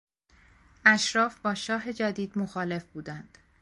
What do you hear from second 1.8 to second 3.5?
جدید مخالف بودند.